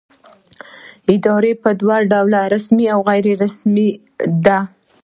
[1.13, 3.89] اداره په دوه ډوله رسمي او غیر رسمي
[4.45, 4.59] ده.